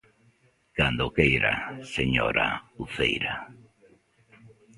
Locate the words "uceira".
2.83-3.33